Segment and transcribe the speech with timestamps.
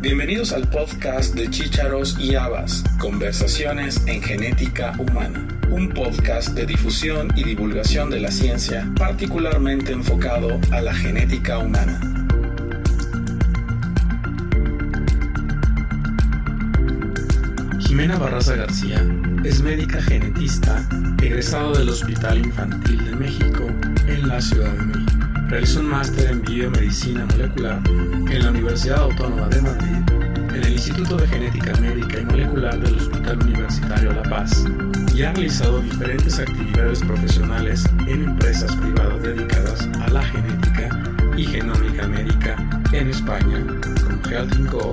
[0.00, 7.32] Bienvenidos al podcast de Chícharos y Habas, Conversaciones en Genética Humana, un podcast de difusión
[7.34, 12.00] y divulgación de la ciencia particularmente enfocado a la genética humana.
[17.80, 19.04] Jimena Barraza García
[19.42, 20.88] es médica genetista,
[21.20, 23.66] egresado del Hospital Infantil de México
[24.06, 25.17] en la Ciudad de México.
[25.48, 29.96] Realizó un máster en biomedicina molecular en la Universidad Autónoma de Madrid,
[30.54, 34.66] en el Instituto de Genética Médica y Molecular del Hospital Universitario La Paz
[35.14, 41.02] y ha realizado diferentes actividades profesionales en empresas privadas dedicadas a la genética
[41.34, 42.56] y genómica médica
[42.92, 43.64] en España,
[44.04, 44.92] como Health Co,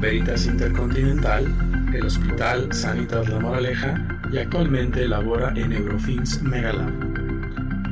[0.00, 1.44] Veritas Intercontinental,
[1.92, 6.90] el Hospital Sanitas La Moraleja y actualmente labora en Eurofins Megalab.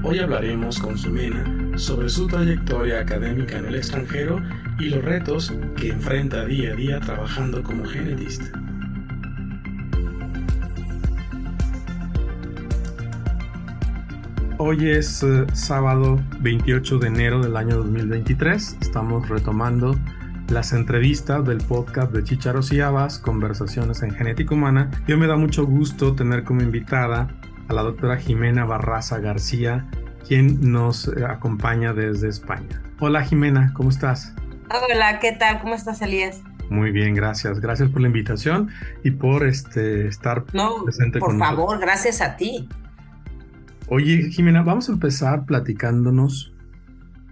[0.02, 4.42] Hoy hablaremos con Jimena sobre su trayectoria académica en el extranjero
[4.78, 8.50] y los retos que enfrenta día a día trabajando como genetista.
[14.62, 18.76] Hoy es eh, sábado 28 de enero del año 2023.
[18.82, 19.98] Estamos retomando
[20.50, 24.90] las entrevistas del podcast de Chicharos y Habas, Conversaciones en Genética Humana.
[25.06, 27.28] Yo me da mucho gusto tener como invitada
[27.68, 29.88] a la doctora Jimena Barraza García,
[30.26, 32.82] quien nos eh, acompaña desde España.
[33.00, 34.34] Hola Jimena, ¿cómo estás?
[34.70, 35.60] Hola, ¿qué tal?
[35.60, 36.42] ¿Cómo estás, Elías?
[36.70, 37.60] Muy bien, gracias.
[37.60, 38.70] Gracias por la invitación
[39.02, 42.68] y por este, estar no, presente por favor, gracias a ti.
[43.88, 46.54] Oye, Jimena, vamos a empezar platicándonos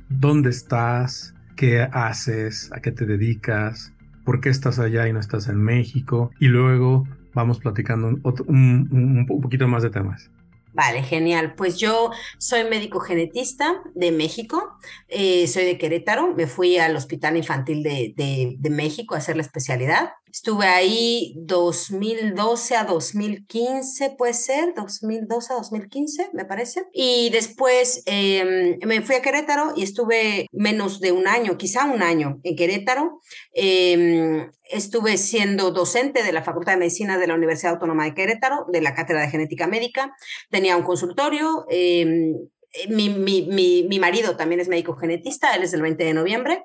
[0.09, 3.93] dónde estás, qué haces, a qué te dedicas,
[4.25, 9.69] por qué estás allá y no estás en México, y luego vamos platicando un poquito
[9.69, 10.33] más de temas.
[10.79, 11.57] Vale, genial.
[11.57, 14.63] Pues yo soy médico genetista de México,
[15.09, 19.43] eh, soy de Querétaro, me fui al Hospital Infantil de, de, México a hacer la
[19.43, 20.11] especialidad.
[20.33, 26.85] Estuve ahí 2012 a 2015, puede ser, 2012 a 2015, me parece.
[26.93, 32.03] Y después em, me fui a Querétaro y estuve menos de un año, quizá un
[32.03, 33.21] año en Querétaro.
[33.53, 38.67] Em, estuve siendo docente de la Facultad de Medicina de la Universidad Autónoma de Querétaro,
[38.71, 40.15] de la Cátedra de Genética Médica.
[40.51, 41.67] Tenía un consultorio.
[41.69, 42.35] Em,
[42.89, 46.65] mi, mi, mi, mi marido también es médico genetista, él es del 20 de noviembre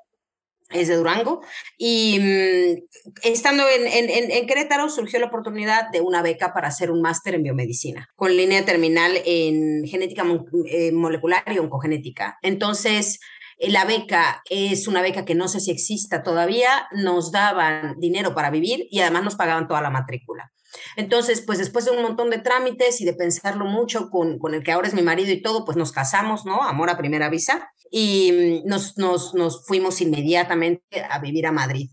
[0.70, 1.42] es de Durango,
[1.76, 6.90] y mm, estando en, en, en, Querétaro surgió la oportunidad de una beca para hacer
[6.90, 10.24] un máster en biomedicina, con línea terminal en genética
[10.66, 12.38] eh, molecular y oncogenética.
[12.42, 17.98] Entonces, eh, la beca es una beca que no sé si exista todavía, nos daban
[17.98, 20.52] dinero para vivir y además nos pagaban toda la matrícula.
[20.96, 24.62] Entonces, pues después de un montón de trámites y de pensarlo mucho con, con el
[24.62, 26.62] que ahora es mi marido y todo, pues nos casamos, ¿no?
[26.62, 31.90] Amor a primera vista y mm, nos, nos, nos fuimos inmediatamente a vivir a Madrid.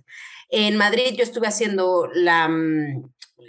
[0.50, 3.04] En Madrid yo estuve haciendo la, mm,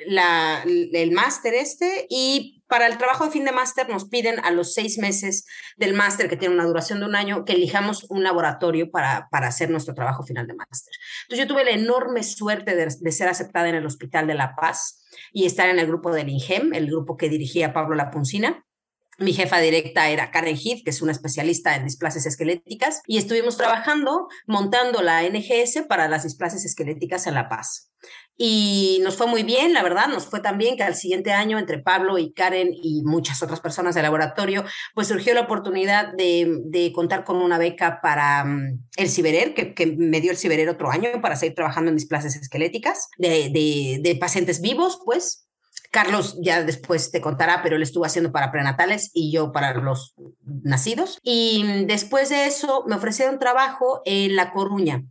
[0.07, 4.51] la, el máster este y para el trabajo de fin de máster nos piden a
[4.51, 5.45] los seis meses
[5.77, 9.49] del máster, que tiene una duración de un año, que elijamos un laboratorio para, para
[9.49, 10.95] hacer nuestro trabajo final de máster.
[11.25, 14.57] Entonces yo tuve la enorme suerte de, de, ser aceptada en el Hospital de La
[14.57, 18.65] Paz y estar en el grupo del INGEM, el grupo que dirigía Pablo Lapuncina.
[19.19, 23.59] Mi jefa directa era Karen Heath, que es una especialista en displasias esqueléticas, y estuvimos
[23.59, 27.92] trabajando montando la NGS para las displasias esqueléticas en La Paz.
[28.37, 31.59] Y nos fue muy bien, la verdad, nos fue tan bien que al siguiente año,
[31.59, 36.93] entre Pablo y Karen y muchas otras personas del laboratorio, pues surgió la oportunidad de,
[36.95, 41.21] contar con una beca para mm, el Ciberer, que, me dio el Ciberer otro año
[41.21, 45.47] para seguir trabajando en displasias esqueléticas de, de pacientes vivos, pues,
[45.93, 50.15] Carlos ya después te contará, pero él estuvo haciendo para prenatales y yo para los
[50.65, 51.19] nacidos.
[51.23, 55.05] Y mm, después de eso me ofrecieron trabajo en La Coruña.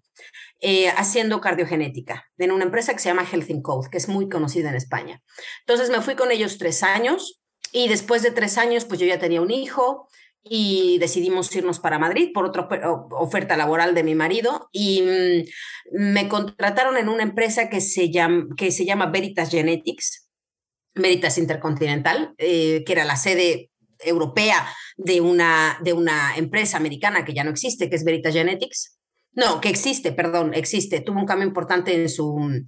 [0.64, 4.70] Eh, haciendo cardiogenética en una empresa que se llama Health Code, que es muy conocida
[4.70, 5.24] en España.
[5.62, 7.42] Entonces me fui con ellos tres años
[7.72, 10.08] y después de tres años, pues yo ya tenía un hijo
[10.44, 12.68] y decidimos irnos para Madrid por otra
[13.12, 18.46] oferta laboral de mi marido y mm, me contrataron en una empresa que se llama,
[18.56, 20.30] que se llama Veritas Genetics,
[20.94, 24.68] Veritas Intercontinental, eh, que era la sede europea
[24.98, 29.01] de una, de una empresa americana que ya no existe, que es Veritas Genetics.
[29.34, 31.02] No, que existe, perdón, existe.
[31.02, 32.66] Tuvo un cambio importante en su,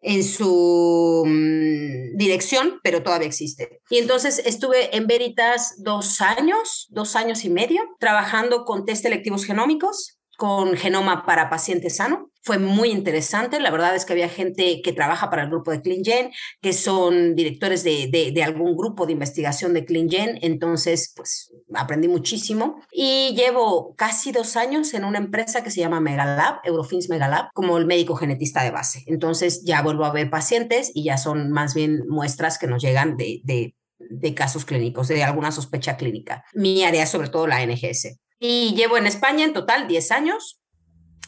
[0.00, 3.80] en su mm, dirección, pero todavía existe.
[3.90, 9.44] Y entonces estuve en Veritas dos años, dos años y medio, trabajando con test selectivos
[9.44, 12.30] genómicos con genoma para pacientes sano.
[12.44, 13.60] Fue muy interesante.
[13.60, 17.36] La verdad es que había gente que trabaja para el grupo de CleanGen, que son
[17.36, 20.40] directores de, de, algún grupo de investigación de CleanGen.
[20.42, 22.80] Entonces, pues aprendí muchísimo.
[22.90, 27.78] Y llevo casi dos años en una empresa que se llama Megalab, Eurofins Megalab, como
[27.78, 29.04] el médico genetista de base.
[29.06, 33.16] Entonces, ya vuelvo a ver pacientes y ya son más bien muestras que nos llegan
[33.16, 33.76] de, de
[34.10, 36.44] de casos clínicos, de alguna sospecha clínica.
[36.54, 38.18] Mi área es sobre todo la NGS.
[38.44, 40.60] Y llevo en España en total 10 años.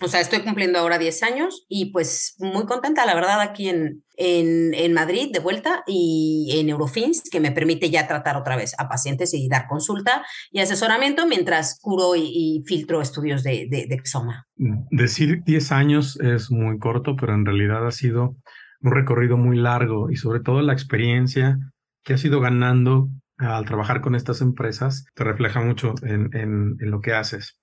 [0.02, 4.02] O sea, estoy cumpliendo ahora 10 años y pues muy contenta, la verdad, aquí en,
[4.16, 8.74] en, en, Madrid de vuelta y en Eurofins, que me permite ya tratar otra vez
[8.78, 14.48] a pacientes y dar consulta y asesoramiento mientras curo y, filtro estudios de, de, exoma.
[14.90, 18.34] Decir 10 años es muy corto, pero en realidad ha sido
[18.80, 21.56] un recorrido muy largo y sobre todo la experiencia
[22.02, 23.08] que has ido ganando
[23.44, 27.58] al trabajar con estas empresas te refleja mucho en, lo que haces.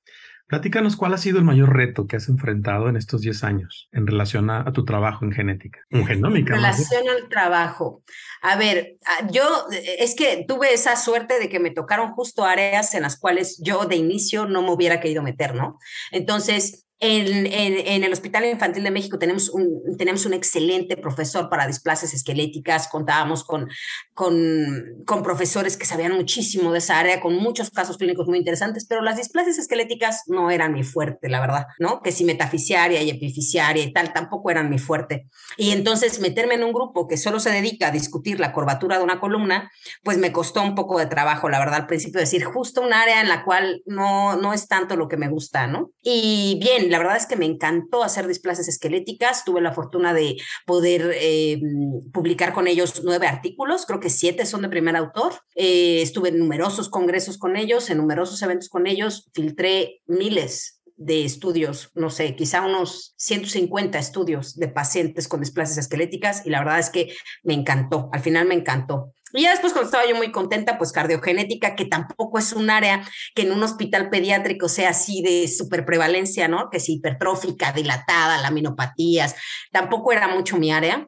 [0.48, 4.06] Platícanos cuál ha sido el mayor reto que has enfrentado en estos 10 años en
[4.06, 6.56] relación a, tu trabajo en genética, en genómica.
[6.56, 8.04] En relación al trabajo.
[8.42, 12.94] A ver, ah, yo es que tuve esa suerte de que me tocaron justo áreas
[12.96, 15.80] en las cuales yo de inicio no me hubiera querido meter, ¿no?
[16.12, 21.66] Entonces, en, en, el Hospital Infantil de México tenemos un, tenemos un excelente profesor para
[21.66, 23.70] displasias esqueléticas, contábamos con,
[24.14, 28.86] con, con, profesores que sabían muchísimo de esa área, con muchos casos clínicos muy interesantes,
[28.88, 32.02] pero las displasias esqueléticas no eran mi fuerte, la verdad, ¿no?
[32.02, 35.26] Que si metafisiaria y epifisiaria y tal, tampoco eran mi fuerte.
[35.58, 39.04] Y entonces meterme en un grupo que solo se dedica a discutir la curvatura de
[39.04, 39.72] una columna,
[40.04, 43.22] pues me costó un poco de trabajo, la verdad, al principio decir justo un área
[43.22, 45.90] en la cual no, no es tanto lo que me gusta, ¿no?
[46.04, 49.44] Y bien, la verdad es que me encantó hacer displasias esqueléticas.
[49.44, 51.60] Tuve la fortuna de poder eh,
[52.14, 55.34] publicar con ellos nueve artículos, creo que siete son de primer autor.
[55.56, 61.26] Eh, estuve en numerosos congresos con ellos, en numerosos eventos con ellos, filtré miles de
[61.26, 66.78] estudios, no sé, quizá unos 150 estudios de pacientes con displasias esqueléticas y la verdad
[66.78, 69.12] es que me encantó, al final me encantó.
[69.34, 73.04] Y ya después, cuando estaba yo muy contenta, pues cardiogenética, que tampoco es un área
[73.36, 76.70] que en un hospital pediátrico sea así de super prevalencia, ¿no?
[76.70, 79.36] Que es hipertrófica, dilatada, laminopatías,
[79.72, 81.08] tampoco era mucho mi área.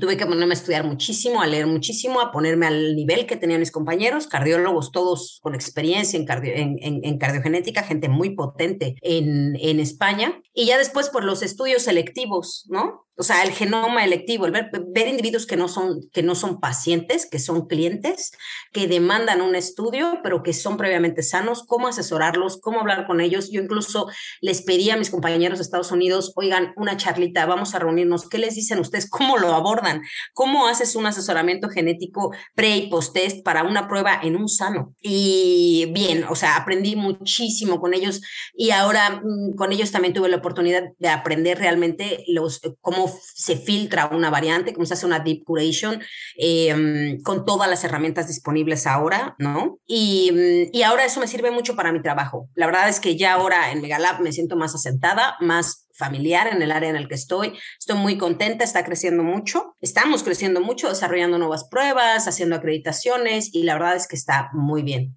[0.00, 3.60] Tuve que ponerme a estudiar muchísimo, a leer muchísimo, a ponerme al nivel que tenían
[3.60, 9.56] mis compañeros, cardiólogos todos con experiencia en, cardio, en, en, cardiogenética, gente muy potente en,
[9.60, 10.40] en España.
[10.52, 13.06] Y ya después por los estudios selectivos, ¿no?
[13.16, 16.58] O sea, el genoma electivo, el ver, ver, individuos que no, son, que no son
[16.58, 18.32] pacientes, que son clientes,
[18.72, 23.50] que demandan un estudio, pero que son previamente sanos, cómo asesorarlos, cómo hablar con ellos.
[23.52, 24.08] Yo incluso
[24.40, 28.38] les pedí a mis compañeros de Estados Unidos, oigan, una charlita, vamos a reunirnos, ¿qué
[28.38, 29.08] les dicen ustedes?
[29.08, 30.02] ¿Cómo lo abordan?
[30.32, 34.94] ¿Cómo haces un asesoramiento genético pre y post test para una prueba en un sano?
[35.00, 38.22] Y bien, o sea, aprendí muchísimo con ellos
[38.54, 43.56] y ahora mm, con ellos también tuve la oportunidad de aprender realmente los, cómo se
[43.56, 46.00] filtra una variante, cómo se hace una deep curation,
[46.36, 49.78] em, con todas las herramientas disponibles ahora, ¿no?
[49.86, 52.48] Y, y ahora eso me sirve mucho para mi trabajo.
[52.54, 56.60] La verdad es que ya ahora en Megalab me siento más asentada, más familiar en
[56.60, 57.54] el área en el que estoy.
[57.78, 59.76] Estoy muy contenta, está creciendo mucho.
[59.80, 64.82] Estamos creciendo mucho, desarrollando nuevas pruebas, haciendo acreditaciones y la verdad es que está muy
[64.82, 65.16] bien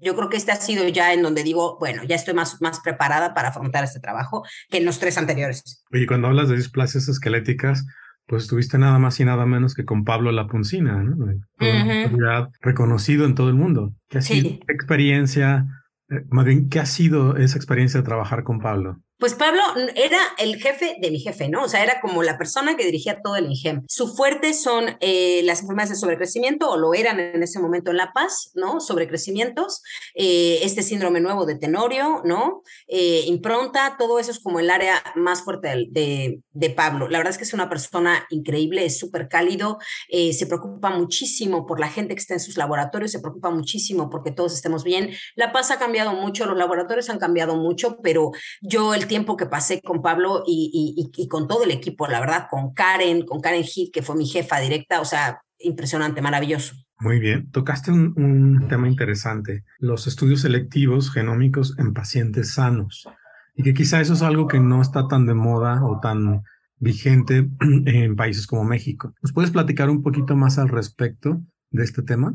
[0.00, 2.80] yo creo que este ha sido ya en donde digo, bueno, ya estoy más, más
[2.80, 5.84] preparada para afrontar este trabajo que en los tres anteriores.
[5.92, 7.86] Oye, cuando hablas de displasias esqueléticas,
[8.26, 11.32] pues estuviste nada más y nada menos que con Pablo Lapuncina, ¿no?
[12.60, 13.94] reconocido en todo el mundo.
[14.08, 15.66] ¿Qué ha sido experiencia?
[16.10, 19.00] Eh, más bien, ¿qué ha sido esa experiencia de trabajar con Pablo?
[19.18, 19.60] Pues Pablo
[19.96, 21.64] era el jefe de mi jefe, ¿no?
[21.64, 23.82] O sea, era como la persona que dirigía todo el INGEM.
[23.88, 27.96] Su fuerte son eh, las enfermedades de sobrecrecimiento, o lo eran en ese momento en
[27.96, 28.80] La Paz, ¿no?
[28.80, 29.82] Sobrecrecimientos,
[30.14, 32.62] eh, este síndrome nuevo de Tenorio, ¿no?
[32.86, 37.08] Eh, impronta, todo eso es como el área más fuerte de, de, Pablo.
[37.08, 39.78] La verdad es que es una persona increíble, es súper cálido,
[40.10, 44.30] se preocupa muchísimo por la gente que está en sus laboratorios, se preocupa muchísimo porque
[44.30, 45.10] todos estemos bien.
[45.34, 49.46] La Paz ha cambiado mucho, los laboratorios han cambiado mucho, pero yo el tiempo que
[49.46, 53.92] pasé con Pablo y, con todo el equipo, la verdad, con Karen, con Karen Heath,
[53.92, 56.76] que fue mi jefa directa, o sea, impresionante, maravilloso.
[57.00, 63.08] Muy bien, tocaste un, un tema interesante, los estudios selectivos genómicos en pacientes sanos,
[63.54, 66.44] y que quizá eso es algo que no está tan de moda o tan
[66.78, 69.14] vigente en países como México.
[69.22, 72.32] ¿Nos puedes platicar un poquito más al respecto de este tema?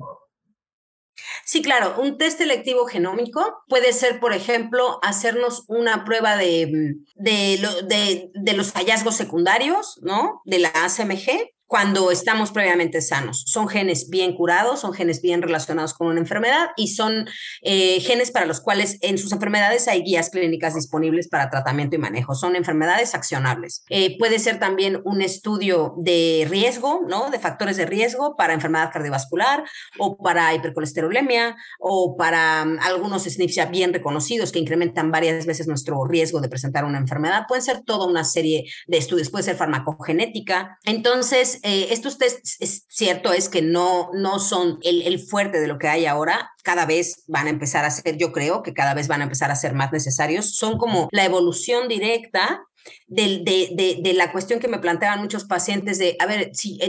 [1.45, 7.69] Sí, claro, un test selectivo genómico puede ser, por ejemplo, hacernos una prueba de, de,
[7.87, 10.41] de, de los hallazgos secundarios, ¿no?
[10.45, 13.45] De la ACMG, cuando estamos previamente sanos.
[13.47, 17.27] Son genes bien curados, son genes bien relacionados con una enfermedad y son
[17.63, 21.97] eh, genes para los cuales en sus enfermedades hay guías clínicas disponibles para tratamiento y
[21.97, 22.35] manejo.
[22.35, 23.83] Son enfermedades accionables.
[23.89, 27.31] Eh, puede ser también un estudio de riesgo, ¿no?
[27.31, 29.63] De factores de riesgo para enfermedad cardiovascular
[29.97, 35.67] o para hipercolesterolemia o para um, algunos SNPs ya bien reconocidos que incrementan varias veces
[35.67, 37.45] nuestro riesgo de presentar una enfermedad.
[37.47, 40.77] Pueden ser toda una serie de estudios, puede ser farmacogenética.
[40.83, 45.67] Entonces, eh, estos tests, es cierto, es que no, no son el, el, fuerte de
[45.67, 46.51] lo que hay ahora.
[46.61, 49.49] Cada vez van a empezar a ser, yo creo que cada vez van a empezar
[49.49, 50.55] a ser más necesarios.
[50.55, 52.65] Son como la evolución directa
[53.07, 56.79] de, de, de, la cuestión que me planteaban muchos pacientes de, a ver, si,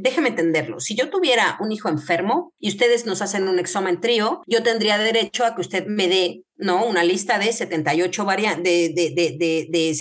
[0.00, 4.42] déjeme entenderlo, si yo tuviera un hijo enfermo y ustedes nos hacen un examen trío,
[4.46, 6.86] yo tendría derecho a que usted me dé ¿no?
[6.86, 8.24] Una lista de 78,
[8.62, 9.94] de, de, de,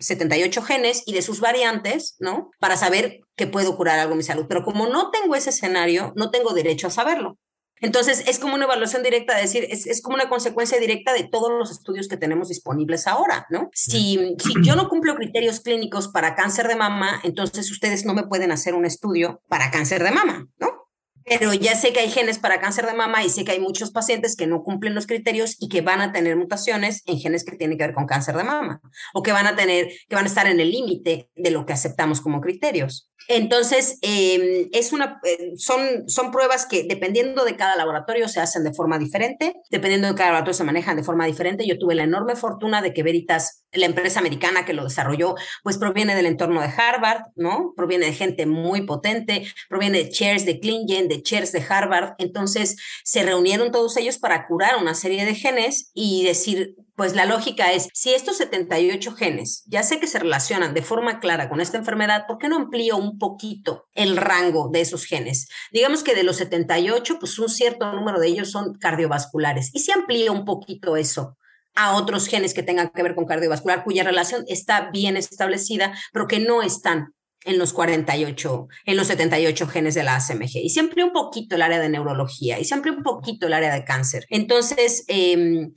[0.00, 2.50] 78 genes y de sus variantes, ¿no?
[2.58, 4.46] Para saber que puedo curar algo en mi salud.
[4.48, 7.38] Pero como no tengo ese escenario, no tengo derecho a saberlo.
[7.80, 11.50] Entonces, es como una evaluación directa, decir, es, es, como una consecuencia directa de todos
[11.50, 13.68] los estudios que tenemos disponibles ahora, ¿no?
[13.72, 18.26] Si, si yo no cumplo criterios clínicos para cáncer de mama, entonces ustedes no me
[18.26, 20.83] pueden hacer un estudio para cáncer de mama, ¿no?
[21.24, 23.90] Pero ya sé que hay genes para cáncer de mama y sé que hay muchos
[23.90, 27.56] pacientes que no cumplen los criterios y que van a tener mutaciones en genes que
[27.56, 28.80] tienen que ver con cáncer de mama
[29.14, 31.72] o que van a tener, que van a estar en el límite de lo que
[31.72, 33.10] aceptamos como criterios.
[33.28, 38.64] Entonces, em, es una, eh, son, son pruebas que dependiendo de cada laboratorio se hacen
[38.64, 41.66] de forma diferente, dependiendo de cada laboratorio se manejan de forma diferente.
[41.66, 45.78] Yo tuve la enorme fortuna de que Veritas, la empresa americana que lo desarrolló, pues
[45.78, 47.72] proviene del entorno de Harvard, ¿no?
[47.76, 52.14] Proviene de gente muy potente, proviene de chairs de Klingen, de chairs de Harvard.
[52.18, 57.26] Entonces, se reunieron todos ellos para curar una serie de genes y decir, pues la
[57.26, 61.60] lógica es, si estos 78 genes ya sé que se relacionan de forma clara con
[61.60, 65.48] esta enfermedad, ¿por qué no amplío un poquito el rango de esos genes?
[65.72, 69.70] Digamos que de los 78, pues un cierto número de ellos son cardiovasculares.
[69.74, 71.36] ¿Y si amplío un poquito eso?
[71.74, 76.26] A otros genes que tengan que ver con cardiovascular, cuya relación está bien establecida, pero
[76.26, 77.14] que no están
[77.44, 81.62] en los 48, en los 78 genes de la ACMG y siempre un poquito el
[81.62, 84.24] área de neurología y siempre un poquito el área de cáncer.
[84.30, 85.72] Entonces, em,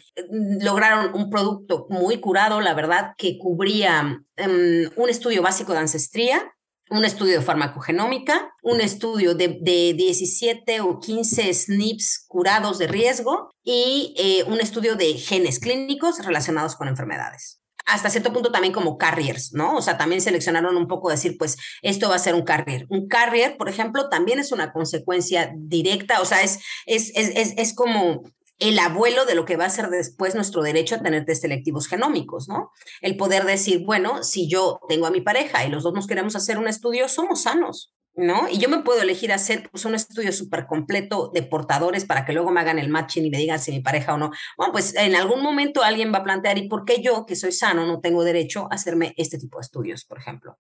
[0.62, 6.54] lograron un producto muy curado, la verdad, que cubría em, un estudio básico de ancestría,
[6.90, 13.52] un estudio de farmacogenómica, un estudio de, de 17 o 15 SNPs curados de riesgo
[13.64, 18.98] y eh, un estudio de genes clínicos relacionados con enfermedades hasta cierto punto también como
[18.98, 19.78] carriers, ¿no?
[19.78, 22.86] O sea, también seleccionaron un poco decir, pues esto va a ser un carrier.
[22.90, 27.74] Un carrier, por ejemplo, también es una consecuencia directa, o sea, es, es, es, es
[27.74, 28.24] como
[28.60, 31.88] el abuelo de lo que va a ser después nuestro derecho a tener test selectivos
[31.88, 32.72] genómicos, ¿no?
[33.02, 36.36] El poder decir, bueno, si yo tengo a mi pareja y los dos nos queremos
[36.36, 37.94] hacer un estudio, somos sanos.
[38.18, 38.50] ¿no?
[38.50, 42.34] Y yo me puedo elegir hacer pues, un estudio súper completo de portadores para que
[42.34, 44.32] luego me hagan el matching y me digan si mi pareja o no.
[44.58, 47.52] Bueno, pues en algún momento alguien va a plantear, ¿y por qué yo, que soy
[47.52, 50.58] sano, no tengo derecho a hacerme este tipo de estudios, por ejemplo?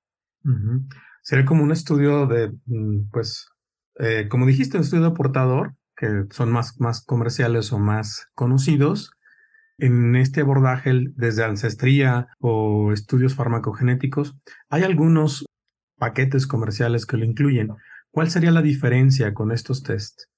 [1.23, 3.49] Sería como un estudio de, mm, pues,
[3.99, 9.11] eh, como dijiste, un estudio de portador, que son más, más comerciales o más conocidos.
[9.79, 14.35] En este abordaje, desde ancestría o estudios farmacogenéticos,
[14.69, 15.45] hay algunos
[15.97, 17.69] paquetes comerciales que lo incluyen.
[18.11, 20.29] ¿Cuál sería la diferencia con estos tests?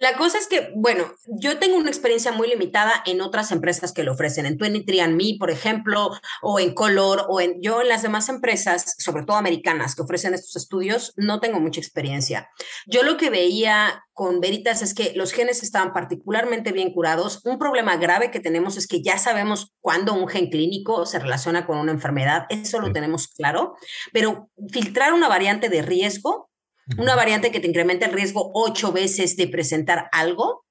[0.00, 4.02] La cosa es que, bueno, yo tengo una experiencia muy limitada en otras empresas que
[4.02, 8.30] lo ofrecen, en 23andMe, por ejemplo, o en Color, o en yo en las demás
[8.30, 12.48] empresas, sobre todo americanas, que ofrecen estos estudios, no tengo mucha experiencia.
[12.86, 17.40] Yo lo que veía con Veritas es que los genes estaban particularmente bien curados.
[17.44, 21.66] Un problema grave que tenemos es que ya sabemos cuándo un gen clínico se relaciona
[21.66, 23.76] con una enfermedad, eso lo tenemos claro,
[24.12, 26.49] pero filtrar una variante de riesgo
[26.98, 30.64] una variante que te incrementa el riesgo ocho veces de presentar algo,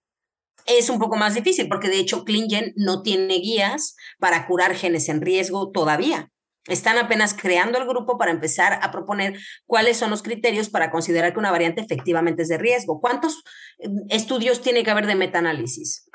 [0.65, 5.09] es un poco más difícil porque de hecho ClinGen no tiene guías para curar genes
[5.09, 6.31] en riesgo todavía.
[6.67, 11.33] Están apenas creando el grupo para empezar a proponer cuáles son los criterios para considerar
[11.33, 12.99] que una variante efectivamente es de riesgo.
[12.99, 13.43] ¿Cuántos
[13.79, 16.07] eh, estudios tiene que haber de metaanálisis?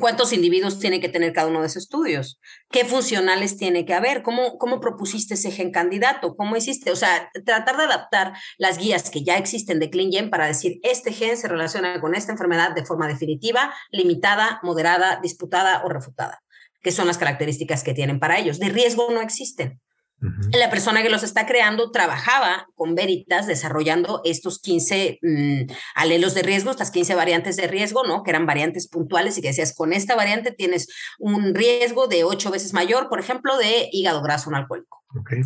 [0.00, 2.40] ¿Cuántos individuos tiene que tener cada uno de esos estudios?
[2.70, 4.22] ¿Qué funcionales tiene que haber?
[4.22, 6.34] ¿Cómo, ¿Cómo propusiste ese gen candidato?
[6.34, 6.90] ¿Cómo hiciste?
[6.90, 11.12] O sea, tratar de adaptar las guías que ya existen de ClinGen para decir, este
[11.12, 16.42] gen se relaciona con esta enfermedad de forma definitiva, limitada, moderada, disputada o refutada,
[16.82, 18.58] que son las características que tienen para ellos.
[18.58, 19.78] De riesgo no existen.
[20.52, 26.42] La persona que los está creando trabajaba con Veritas desarrollando estos 15 mm, alelos de
[26.42, 28.22] riesgo, estas 15 variantes de riesgo, ¿no?
[28.22, 30.88] Que eran variantes puntuales y que decías, con esta variante tienes
[31.18, 35.01] un riesgo de ocho veces mayor, por ejemplo, de hígado graso no alcohólico.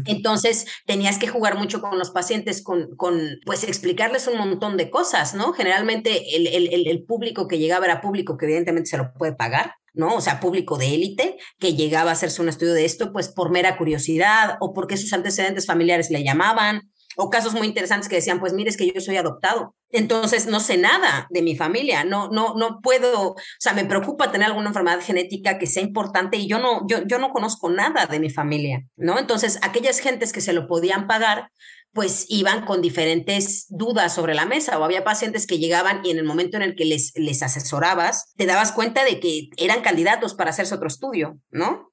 [0.06, 4.90] Entonces tenías que jugar mucho con los pacientes, con, con, pues explicarles un montón de
[4.90, 5.52] cosas, ¿no?
[5.52, 9.74] Generalmente el, el, el público que llegaba era público que evidentemente se lo puede pagar,
[9.94, 10.14] ¿no?
[10.14, 13.50] O sea, público de élite que llegaba a hacerse un estudio de esto, pues por
[13.50, 18.38] mera curiosidad o porque sus antecedentes familiares le llamaban, o casos muy interesantes que decían,
[18.38, 19.74] pues mire, es que yo soy adoptado.
[19.90, 24.30] Entonces no sé nada de mi familia, no, no, no puedo, o sea, me preocupa
[24.30, 28.06] tener alguna enfermedad genética que sea importante y yo no, yo, yo no conozco nada
[28.06, 29.18] de mi familia, ¿no?
[29.18, 31.50] Entonces, aquellas gentes que se lo podían pagar,
[31.92, 36.18] pues iban con diferentes dudas sobre la mesa o había pacientes que llegaban y en
[36.18, 40.34] el momento en el que les, les asesorabas, te dabas cuenta de que eran candidatos
[40.34, 41.90] para hacerse otro estudio, ¿no?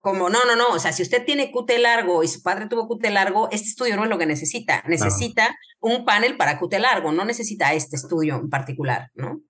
[0.00, 2.86] Como, no, no, no, o sea, si usted tiene QT largo y su padre tuvo
[2.88, 4.84] QT largo, este estudio no es lo que necesita.
[4.86, 9.40] Necesita un panel para QT largo, no necesita este estudio en particular, ¿no?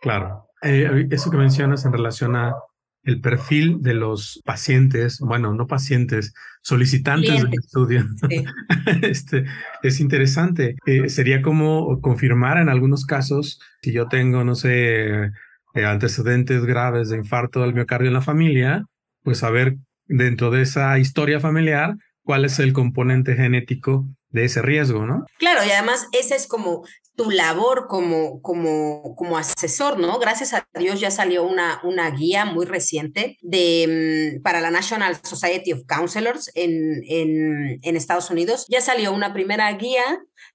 [0.00, 0.46] Claro.
[0.62, 2.54] Eh, eso que mencionas en relación a
[3.08, 8.04] el perfil de los pacientes, bueno, no pacientes, solicitantes del estudio.
[9.02, 9.46] este,
[9.82, 10.76] es interesante.
[10.84, 15.32] Eh, sería como confirmar en algunos casos, si yo tengo, no sé,
[15.74, 18.84] eh, antecedentes graves de infarto del miocardio en la familia,
[19.22, 19.76] pues saber
[20.08, 25.24] dentro de esa historia familiar cuál es el componente genético de ese riesgo, ¿no?
[25.38, 26.84] Claro, y además esa es como
[27.16, 30.18] tu labor como, como, como asesor, ¿no?
[30.18, 35.16] Gracias a Dios ya salió una, una guía muy reciente de, mm, para la National
[35.24, 38.66] Society of Counselors en, en, en Estados Unidos.
[38.68, 40.04] Ya salió una primera guía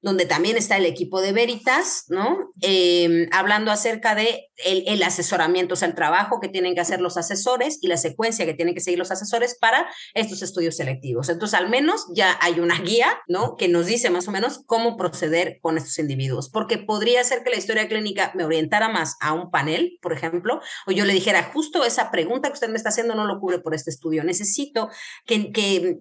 [0.04, 2.52] donde también está el equipo de Veritas, ¿no?
[2.62, 7.16] Em, hablando acerca de el, asesoramiento, o sea, el trabajo que tienen que hacer los
[7.16, 11.30] asesores y la secuencia que tienen que seguir los asesores para estos estudios selectivos.
[11.30, 13.56] Entonces, al menos ya hay una guía, ¿no?
[13.56, 17.50] Que nos dice más o menos cómo proceder con estos individuos, porque podría ser que
[17.50, 21.50] la historia clínica me orientara más a un panel, por ejemplo, o yo le dijera,
[21.54, 24.26] justo esa pregunta que usted me está haciendo no lo cubre por este estudio.
[24.26, 24.90] Necesito
[25.26, 25.98] que, que,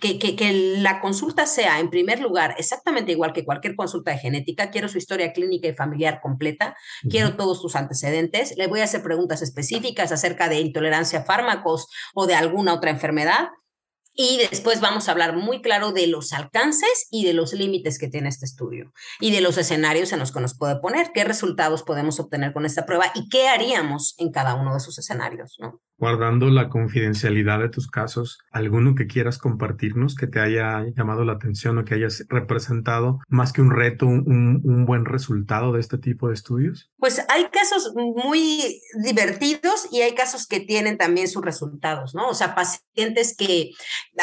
[0.00, 4.70] que, que la consulta sea, en primer lugar, exactamente igual que cualquier consulta de genética,
[4.70, 6.76] quiero su historia clínica y familiar completa,
[7.08, 11.88] quiero todos sus antecedentes, le voy a hacer preguntas específicas acerca de intolerancia a fármacos
[12.14, 13.48] o de alguna otra enfermedad
[14.12, 18.08] y después vamos a hablar muy claro de los alcances y de los límites que
[18.08, 21.82] tiene este estudio y de los escenarios en los que nos puede poner, qué resultados
[21.82, 25.80] podemos obtener con esta prueba y qué haríamos en cada uno de esos escenarios, ¿no?
[26.00, 31.34] Guardando la confidencialidad de tus casos, ¿alguno que quieras compartirnos que te haya llamado la
[31.34, 35.98] atención o que hayas representado más que un reto, un, un buen resultado de este
[35.98, 36.90] tipo de estudios?
[36.96, 42.28] Pues hay casos muy divertidos y hay casos que tienen también sus resultados, ¿no?
[42.28, 43.70] O sea, pacientes que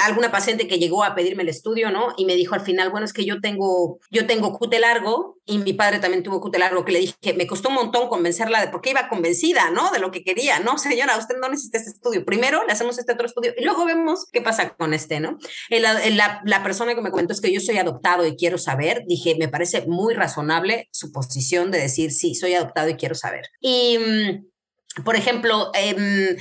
[0.04, 2.14] alguna paciente que llegó a pedirme el estudio, ¿no?
[2.18, 5.60] Y me dijo al final, bueno, es que yo tengo, yo tengo cute largo y
[5.60, 8.68] mi padre también tuvo cute largo, que le dije, me costó un montón convencerla de
[8.68, 9.92] por qué iba convencida, ¿no?
[9.92, 12.24] De lo que quería, no, señora, usted no necesita este estudio.
[12.24, 15.38] Primero le hacemos este otro estudio y luego vemos qué pasa con este, ¿no?
[15.70, 19.36] La, la persona que me comentó es que yo soy adoptado y quiero saber, dije,
[19.38, 23.48] me parece muy razonable su posición de decir, sí, soy adoptado y quiero saber.
[23.60, 26.38] Y mm, por ejemplo, eh,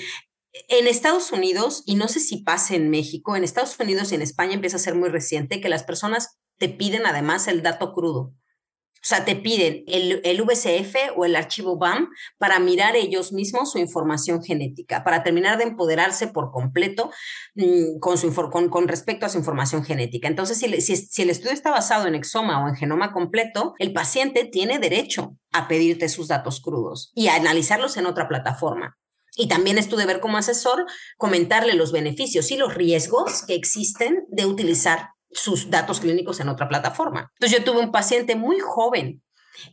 [0.69, 4.23] en Estados Unidos, y no sé si pasa en México, en Estados Unidos y en
[4.23, 8.33] España empieza a ser muy reciente que las personas te piden además el dato crudo.
[9.07, 13.71] O sea, te piden el, el, VCF o el archivo BAM para mirar ellos mismos
[13.71, 17.13] su información genética, para terminar de empoderarse por completo
[17.55, 20.27] mm, con, su, con, con, respecto a su información genética.
[20.27, 23.93] Entonces, si, si, si el estudio está basado en exoma o en genoma completo, el
[23.93, 28.99] paciente tiene derecho a pedirte sus datos crudos y a analizarlos en otra plataforma.
[29.37, 30.85] Y también es tu deber como asesor
[31.17, 36.69] comentarle los beneficios y los riesgos que existen de utilizar sus datos clínicos en otra
[36.69, 37.31] plataforma.
[37.35, 39.23] Entonces yo tuve un paciente muy joven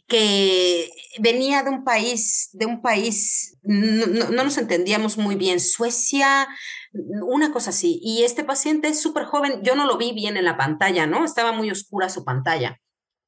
[0.07, 6.47] que venía de un país, de un país, no, no nos entendíamos muy bien, Suecia,
[6.93, 7.99] una cosa así.
[8.01, 11.25] Y este paciente es súper joven, yo no lo vi bien en la pantalla, ¿no?
[11.25, 12.79] Estaba muy oscura su pantalla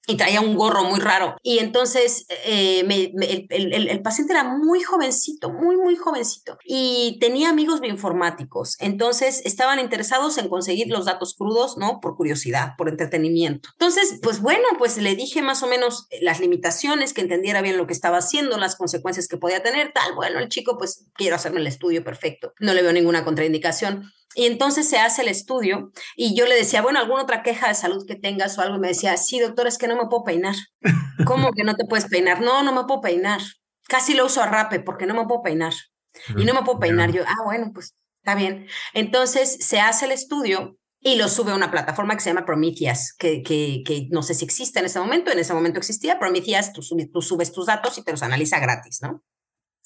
[0.08, 1.36] y traía un gorro muy raro.
[1.42, 2.86] Y entonces eh,
[3.50, 6.58] el, paciente era muy jovencito, muy, muy jovencito.
[6.64, 8.76] Y tenía amigos bioinformáticos.
[8.80, 12.00] Entonces estaban interesados en conseguir los datos crudos, ¿no?
[12.02, 13.70] Por curiosidad, por entretenimiento.
[13.74, 17.88] Entonces, pues bueno, pues le dije más o menos las limitaciones, que entendiera bien lo
[17.88, 20.14] que estaba haciendo, las consecuencias que podía tener, tal.
[20.16, 22.54] Bueno, el chico, pues quiero hacerme el estudio perfecto.
[22.60, 24.12] No le veo ninguna contraindicación.
[24.36, 27.74] Y entonces se hace el estudio y yo le decía, bueno, ¿alguna otra queja de
[27.74, 28.76] salud que tengas o algo?
[28.76, 30.56] Y me decía, sí, doctor, es que no me puedo peinar.
[31.26, 32.42] ¿Cómo que no te puedes peinar?
[32.42, 33.42] No, no me puedo peinar.
[33.88, 35.74] Casi lo uso a rape porque no me puedo peinar.
[36.38, 37.12] Y no me puedo peinar.
[37.12, 38.68] Yo, ah, bueno, pues está bien.
[38.94, 43.14] Entonces se hace el estudio y lo sube a una plataforma que se llama Prometheus,
[43.18, 46.18] que, que, que, no sé si existe en ese momento, en ese momento existía.
[46.18, 46.82] Prometheus, tú,
[47.14, 49.24] tú subes tus datos y te los analiza gratis, ¿no?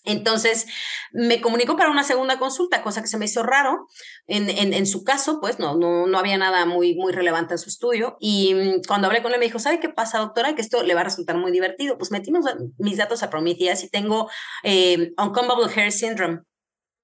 [0.05, 0.65] Entonces
[1.11, 3.87] me comunicó para una segunda consulta, cosa que se me hizo raro.
[4.27, 7.69] En, en, su caso, pues no, no, no había nada muy, muy relevante en su
[7.69, 8.15] estudio.
[8.19, 10.55] Y mm, cuando hablé con él, me dijo: ¿Sabe qué pasa, doctora?
[10.55, 11.97] Que esto le va a resultar muy divertido.
[11.97, 12.45] Pues metimos
[12.77, 14.29] mis datos a Prometheus y tengo
[14.63, 16.39] eh, Uncombable Hair Syndrome.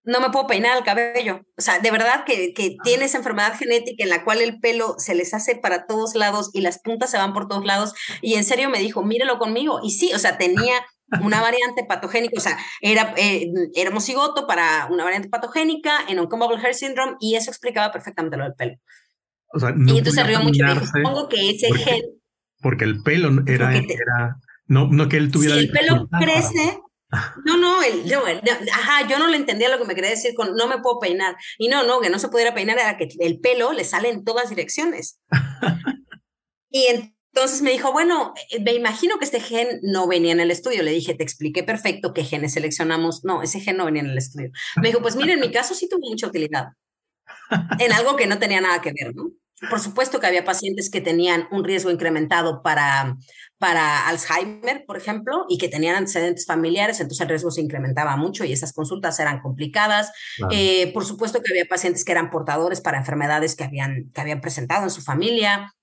[0.03, 1.41] No me puedo peinar el cabello.
[1.57, 4.95] O sea, de verdad que, que tiene esa enfermedad genética en la cual el pelo
[4.99, 7.93] se les hace para todos lados y las puntas se van por todos lados.
[8.21, 9.79] Y en serio me dijo: Mírelo conmigo.
[9.83, 10.85] Y sí, o sea, tenía
[11.21, 16.57] una variante patogénica, o sea, era, eh, era mosigoto para una variante patogénica en Uncombable
[16.57, 18.75] Hair Syndrome y eso explicaba perfectamente lo del pelo.
[19.53, 22.01] O sea, no y entonces se rió mucho y dijo, supongo que ese porque, gen...
[22.61, 24.37] Porque el pelo era, era
[24.67, 25.55] no, no que él tuviera...
[25.55, 26.79] Si el pelo crece...
[27.45, 28.23] No, no, el, no,
[28.73, 31.37] ajá, yo no le entendía lo que me quería decir con no me puedo peinar.
[31.57, 34.25] Y no, no, que no se pudiera peinar era que el pelo le sale en
[34.25, 35.21] todas direcciones.
[36.69, 40.39] y en, entonces me dijo, bueno, eh, me imagino que este gen no venía en
[40.39, 40.83] el estudio.
[40.83, 43.25] Le dije, te expliqué perfecto qué genes seleccionamos.
[43.25, 44.51] No, ese gen no venía en el estudio.
[44.77, 46.69] Me dijo, pues mire, en mi caso sí tuvo mucha utilidad
[47.79, 49.31] en algo que no tenía nada que ver, ¿no?
[49.69, 53.17] Por supuesto que había pacientes que tenían un riesgo incrementado para,
[53.57, 58.45] para Alzheimer, por ejemplo, y que tenían antecedentes familiares, entonces el riesgo se incrementaba mucho
[58.45, 60.11] y esas consultas eran complicadas.
[60.51, 64.41] Eh, por supuesto que había pacientes que eran portadores para enfermedades que habían, que habían
[64.41, 65.73] presentado en su familia.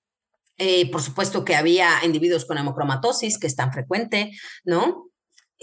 [0.57, 4.31] Eh, por supuesto que había individuos con hemocromatosis, que es tan frecuente,
[4.63, 5.09] ¿no?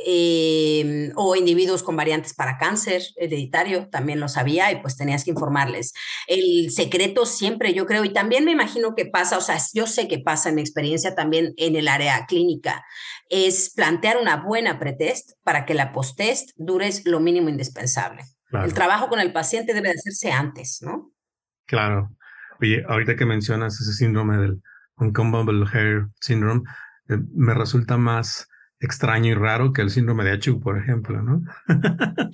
[0.06, 5.30] Eh, o individuos con variantes para cáncer hereditario, también lo sabía y pues tenías que
[5.30, 5.92] informarles.
[6.26, 10.08] El secreto siempre, yo creo, y también me imagino que pasa, o sea, yo sé
[10.08, 12.84] que pasa en mi experiencia también en el área clínica,
[13.28, 18.22] es plantear una buena pretest para que la posttest dure lo mínimo indispensable.
[18.52, 21.12] El trabajo con el paciente debe de hacerse antes, ¿no?
[21.66, 22.10] Claro.
[22.60, 24.62] Oye, ahorita que mencionas ese síndrome del
[25.00, 26.62] Uncombable Hair Syndrome,
[27.08, 28.46] eh, me resulta más
[28.80, 31.42] extraño y raro que el síndrome de Achu, por ejemplo, ¿no?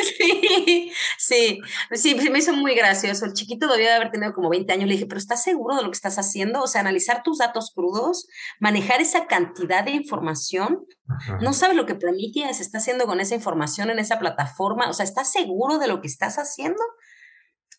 [0.00, 1.60] sí, sí,
[1.92, 3.26] sí, me hizo muy gracioso.
[3.26, 4.86] El chiquito debía de haber tenido como 20 años.
[4.86, 6.62] Le dije, pero ¿estás seguro de lo que estás haciendo?
[6.62, 8.28] O sea, analizar tus datos crudos,
[8.60, 10.86] manejar esa cantidad de información.
[11.40, 14.88] No sabes lo que Prometheus está haciendo con esa información en esa plataforma.
[14.88, 16.82] O sea, ¿estás seguro de lo que estás haciendo?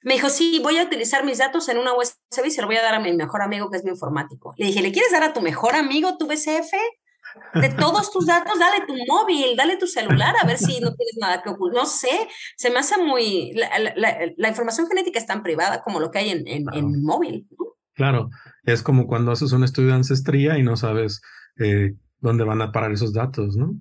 [0.02, 2.78] Me dijo, sí, voy a utilizar mis datos en una USB y se lo voy
[2.78, 4.54] a dar a mi mejor amigo que es informático.
[4.58, 6.72] Le dije, ¿le quieres dar a tu mejor amigo tu BCF?
[7.54, 11.18] De todos tus datos, dale tu móvil, dale tu celular, a ver si no tienes
[11.20, 11.84] nada que ocultar.
[11.84, 13.54] No sé, se me hace muy...
[13.54, 17.48] La, información genética es tan privada como lo que hay en, en, móvil.
[17.94, 18.30] Claro,
[18.64, 21.22] es como cuando haces un estudio de ancestría y no sabes
[21.60, 23.76] eh, dónde van a parar esos datos, ¿no?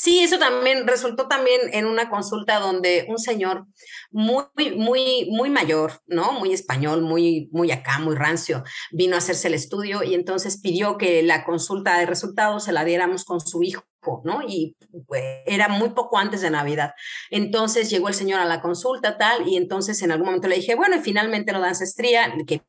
[0.00, 3.66] Sí, eso también resultó también en una consulta donde un señor
[4.10, 6.32] muy, muy, muy mayor, ¿no?
[6.32, 10.96] Muy español, muy, muy acá, muy rancio, vino a hacerse el estudio y entonces pidió
[10.96, 13.82] que la consulta de resultados se la diéramos con su hijo.
[14.24, 14.40] ¿no?
[14.48, 16.92] Y pues, era muy poco antes de Navidad.
[17.28, 20.74] Entonces llegó el señor a la consulta, tal, y entonces en algún momento le dije,
[20.74, 22.62] bueno, y finalmente lo de ancestría, que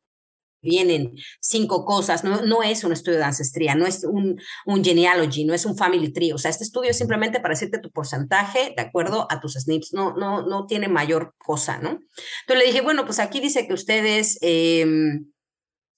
[0.62, 5.44] vienen cinco cosas, no, no es un estudio de ancestría, no es un, un genealogy,
[5.44, 8.72] no es un family tree, o sea, este estudio es simplemente para decirte tu porcentaje
[8.76, 11.90] de acuerdo a tus SNPs, no, no, no tiene mayor cosa, ¿no?
[11.90, 14.38] Entonces le dije, bueno, pues aquí dice que ustedes...
[14.40, 14.86] Eh,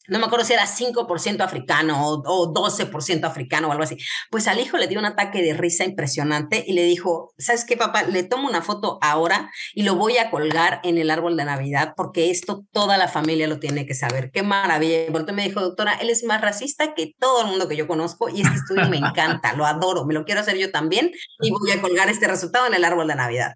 [0.09, 3.97] no me acuerdo si era 5% africano o, 12% africano o algo así.
[4.31, 7.77] Pues al hijo le dio un ataque de risa impresionante y le dijo, ¿sabes qué,
[7.77, 8.03] papá?
[8.03, 11.95] Le tomo una foto ahora y lo voy a colgar en el árbol de Navidad
[11.97, 14.31] porque esto toda la familia lo tiene que saber.
[14.31, 15.07] Qué maravilla.
[15.07, 18.29] Y me dijo, doctora, él es más racista que todo el mundo que yo conozco
[18.29, 21.71] y este estudio me encanta, lo adoro, me lo quiero hacer yo también y voy
[21.71, 23.55] a colgar este resultado en el árbol de Navidad.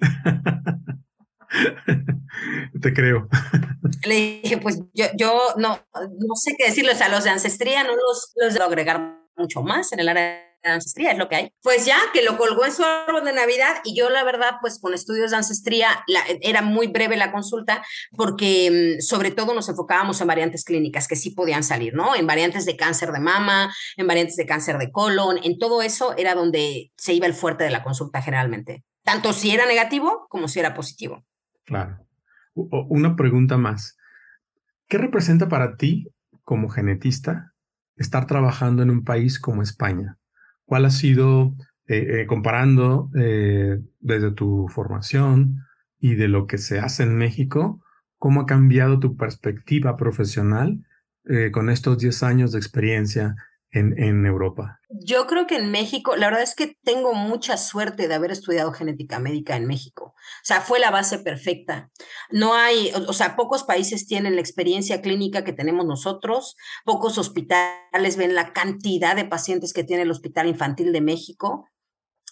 [2.80, 3.28] Te creo.
[4.04, 7.84] Le dije, pues yo, yo no, no sé qué decirle, o sea, los de ancestría
[7.84, 11.36] no los, los debo agregar mucho más en el área de ancestría, es lo que
[11.36, 11.52] hay.
[11.62, 14.78] Pues ya, que lo colgó en su árbol de Navidad y yo la verdad, pues
[14.80, 16.04] con estudios de ancestría
[16.40, 17.84] era muy breve la consulta
[18.16, 22.14] porque mm, sobre todo nos enfocábamos en variantes clínicas que sí podían salir, ¿no?
[22.14, 26.16] En variantes de cáncer de mama, en variantes de cáncer de colon, en todo eso
[26.16, 30.48] era donde se iba el fuerte de la consulta generalmente, tanto si era negativo como
[30.48, 31.24] si era positivo.
[31.64, 32.07] Claro.
[32.70, 33.96] Una pregunta más.
[34.88, 36.08] ¿Qué representa para ti,
[36.44, 37.52] como genetista,
[37.96, 40.18] estar trabajando en un país como España?
[40.64, 41.54] ¿Cuál ha sido,
[41.86, 45.64] eh, eh, comparando eh, desde tu formación
[46.00, 47.82] y de lo que se hace en México,
[48.16, 50.84] cómo ha cambiado tu perspectiva profesional
[51.52, 53.36] con estos 10 años de experiencia
[53.70, 54.77] en, Europa?
[54.90, 58.72] Yo creo que en México, la verdad es que tengo mucha suerte de haber estudiado
[58.72, 60.14] genética médica en México.
[60.14, 61.90] O sea, fue la base perfecta.
[62.30, 68.16] No hay, o, sea, pocos países tienen la experiencia clínica que tenemos nosotros, pocos hospitales
[68.16, 71.68] ven la cantidad de pacientes que tiene el Hospital Infantil de México.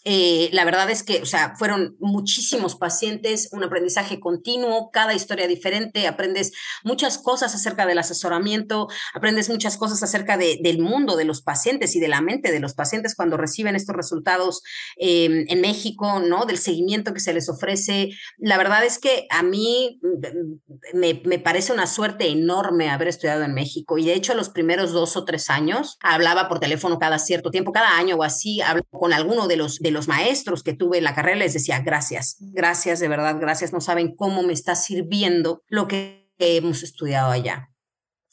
[0.09, 5.49] Eh, la verdad es que, o sea, fueron muchísimos pacientes, un aprendizaje continuo, cada historia
[5.49, 6.53] diferente, aprendes
[6.85, 12.01] muchas cosas acerca del asesoramiento, aprendes muchas cosas acerca del mundo de los pacientes y
[12.01, 14.63] de la mente de los pacientes cuando reciben estos resultados
[14.97, 16.47] em, en México, ¿no?
[16.47, 18.11] Del seguimiento que se les ofrece.
[18.39, 23.43] La verdad es que a mí mm, me, me parece una suerte enorme haber estudiado
[23.43, 27.19] en México y de hecho los primeros dos o tres años hablaba por teléfono cada
[27.19, 30.75] cierto tiempo, cada año o así, hablo con alguno de los, de los maestros que
[30.75, 34.53] tuve en la carrera, les decía gracias, gracias, de verdad, gracias, no saben cómo me
[34.53, 37.71] está sirviendo lo que hemos estudiado allá.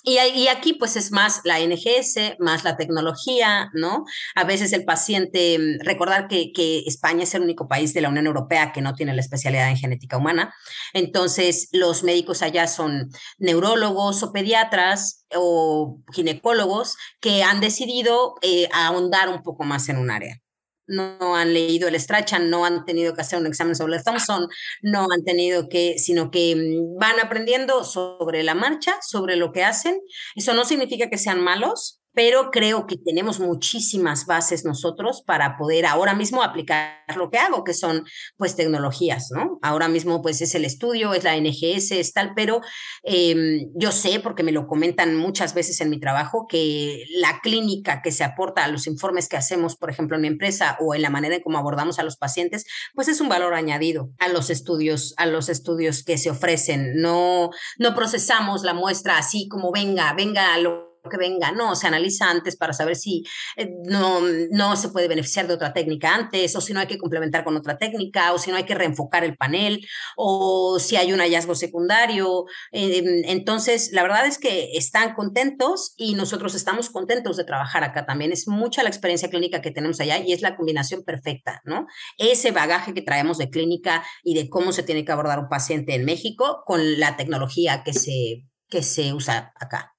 [0.06, 0.18] Y,
[0.50, 4.04] aquí pues es más la NGS, más la tecnología, ¿no?
[4.36, 8.28] A veces el paciente, recordar que, que, España es el único país de la Unión
[8.28, 10.54] Europea que no tiene la especialidad en genética humana.
[10.92, 19.30] Entonces los médicos allá son neurólogos o pediatras o ginecólogos que han decidido eh, ahondar
[19.30, 20.43] un poco más en un área
[20.88, 24.48] no han leído el Strachan, no han tenido que hacer un examen sobre el Thompson,
[24.82, 29.64] no han tenido que, sino que mm, van aprendiendo sobre la marcha, sobre lo que
[29.64, 30.00] hacen.
[30.36, 35.86] Eso no significa que sean malos, pero creo que tenemos muchísimas bases nosotros para poder
[35.86, 38.06] ahora mismo aplicar lo que hago, que son
[38.38, 39.60] pues tecnologías, ¿no?
[39.62, 42.62] Ahora mismo pues es el estudio, es la NGS, es tal, pero
[43.04, 48.02] em, yo sé, porque me lo comentan muchas veces en mi trabajo, que la clínica
[48.02, 51.02] que se aporta a los informes que hacemos, por ejemplo, en mi empresa o en
[51.02, 54.50] la manera en cómo abordamos a los pacientes, pues es un valor añadido a los
[54.50, 57.02] estudios, a los estudios que se ofrecen.
[57.02, 62.30] No, no procesamos la muestra así como venga, venga lo que venga, no, se analiza
[62.30, 63.24] antes para saber si
[63.58, 66.98] eh, no, no se puede beneficiar de otra técnica antes, o si no hay que
[66.98, 69.86] complementar con otra técnica, o si no hay que reenfocar el panel,
[70.16, 72.46] o si hay un hallazgo secundario.
[72.72, 78.06] Em, entonces, la verdad es que están contentos y nosotros estamos contentos de trabajar acá
[78.06, 78.32] también.
[78.32, 81.86] Es mucha la experiencia clínica que tenemos allá y es la combinación perfecta, ¿no?
[82.18, 85.96] Ese bagaje que traemos de clínica y de cómo se tiene que abordar un paciente
[85.96, 89.93] en México con la tecnología que se, que se usa acá.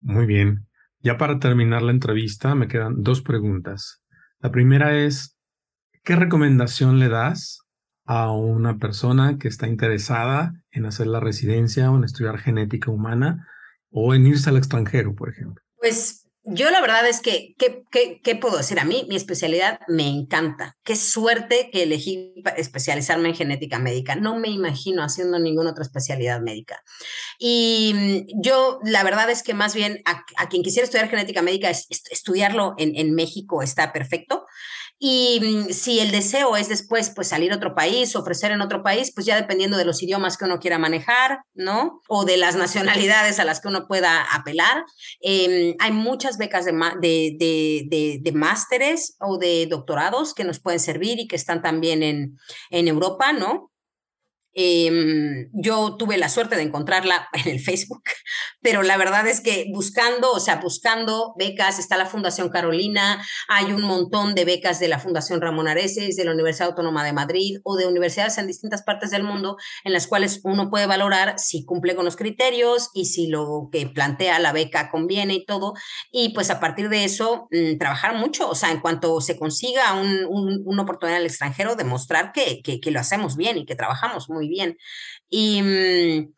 [0.00, 0.66] Muy bien.
[1.00, 4.02] Ya para terminar la entrevista me quedan dos preguntas.
[4.40, 5.36] La primera es,
[6.04, 7.60] ¿qué recomendación le das
[8.04, 13.46] a una persona que está interesada en hacer la residencia o en estudiar genética humana
[13.90, 15.62] o en irse al extranjero, por ejemplo?
[15.78, 17.84] Pues yo la verdad es que, ¿qué,
[18.22, 18.78] qué, puedo decir?
[18.80, 20.76] A mí mi especialidad me encanta.
[20.82, 24.16] Qué suerte que elegí especializarme en genética médica.
[24.16, 26.82] No me imagino haciendo ninguna otra especialidad médica.
[27.38, 31.70] Y mm, yo la verdad es que más bien a, quien quisiera estudiar genética médica,
[31.70, 34.39] estudiarlo en, en México está perfecto.
[35.02, 38.82] Y mm, si el deseo es después, pues salir a otro país, ofrecer en otro
[38.82, 42.02] país, pues ya dependiendo de los idiomas que uno quiera manejar, ¿no?
[42.06, 44.84] O de las nacionalidades a las que uno pueda apelar.
[45.22, 50.80] Em, hay muchas becas de, de, de, de, másteres o de doctorados que nos pueden
[50.80, 53.69] servir y que están también en, en Europa, ¿no?
[54.52, 58.02] Em, yo tuve la suerte de encontrarla en el Facebook,
[58.60, 63.72] pero la verdad es que buscando, o sea, buscando becas, está la Fundación Carolina, hay
[63.72, 67.58] un montón de becas de la Fundación Ramón Areces, de la Universidad Autónoma de Madrid
[67.64, 71.64] o de universidades en distintas partes del mundo en las cuales uno puede valorar si
[71.64, 75.74] cumple con los criterios y si lo que plantea la beca conviene y todo.
[76.10, 79.94] Y pues a partir de eso, mm, trabajar mucho, o sea, en cuanto se consiga
[79.94, 82.60] un, una oportunidad en el extranjero, demostrar que,
[82.90, 84.78] lo hacemos bien y que trabajamos muy muy bien.
[85.28, 86.32] Y, mm,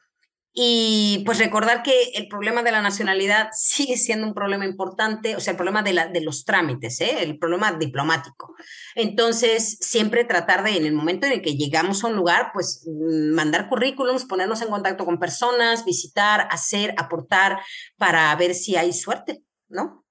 [0.54, 5.40] y pues recordar que el problema de la nacionalidad sigue siendo un problema importante, o
[5.40, 7.22] sea, el problema de, la, de los trámites, ¿eh?
[7.22, 8.54] el problema diplomático.
[8.94, 12.86] Entonces, siempre tratar de, en el momento en el que llegamos a un lugar, pues
[12.86, 17.58] mm, mandar currículums, ponernos en contacto con personas, visitar, hacer, aportar,
[17.96, 20.04] para ver si hay suerte, ¿no?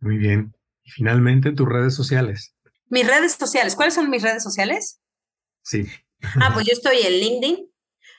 [0.00, 0.54] Muy bien.
[0.84, 2.54] Y finalmente, tus redes sociales.
[2.88, 5.00] Mis redes sociales, ¿cuáles son mis redes sociales?
[5.62, 5.88] Sí.
[6.40, 7.70] Ah, pues yo estoy en LinkedIn,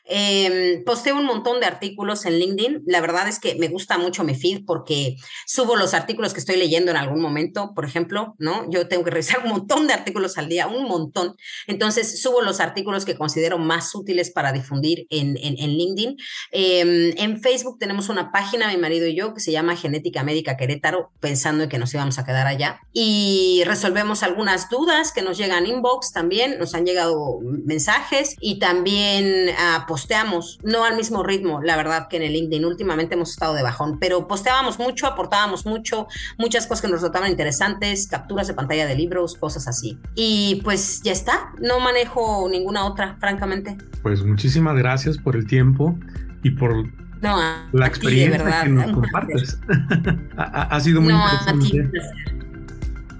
[0.09, 2.83] eh, posteo un montón de artículos en LinkedIn.
[2.85, 5.15] La verdad es que me gusta mucho mi feed porque
[5.45, 8.69] subo los artículos que estoy leyendo en algún momento, por ejemplo, ¿no?
[8.69, 11.35] Yo tengo que revisar un montón de artículos al día, un montón.
[11.67, 16.17] Entonces, subo los artículos que considero más útiles para difundir en, en, en LinkedIn.
[16.51, 20.57] Eh, en Facebook tenemos una página, mi marido y yo, que se llama Genética Médica
[20.57, 22.81] Querétaro, pensando en que nos íbamos a quedar allá.
[22.93, 29.49] Y resolvemos algunas dudas que nos llegan inbox también, nos han llegado mensajes y también
[29.49, 32.63] uh, posteamos, no al mismo ritmo, la verdad, que en el LinkedIn.
[32.65, 36.05] Últimamente hemos estado de bajón, pero posteábamos mucho, aportábamos mucho,
[36.37, 39.97] muchas cosas que nos resultaban interesantes, capturas de pantalla de libros, cosas así.
[40.13, 43.75] Y pues ya está, no manejo ninguna otra, francamente.
[44.03, 45.97] Pues muchísimas gracias por el tiempo
[46.43, 46.85] y por
[47.23, 49.59] la experiencia que nos compartes.
[50.37, 51.91] ha, sido muy interesante.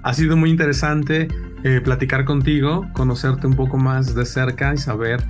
[0.04, 1.26] Ha sido muy interesante
[1.64, 5.20] eh, platicar contigo, conocerte un poco más de cerca y saber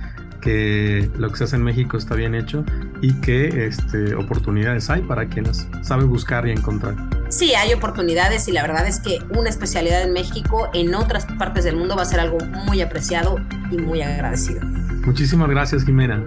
[0.41, 2.63] que lo que se hace en México está bien hecho
[3.01, 6.95] y que este, oportunidades hay para quienes saben buscar y encontrar.
[7.29, 11.63] Sí, hay oportunidades y la verdad es que una especialidad en México en otras partes
[11.63, 13.37] del mundo va a ser algo muy apreciado
[13.71, 14.61] y muy agradecido.
[15.05, 16.23] Muchísimas gracias, Jimena.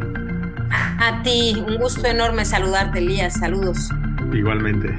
[0.71, 3.35] A ti, un gusto enorme saludarte, Elías.
[3.35, 3.91] Saludos.
[4.33, 4.99] Igualmente.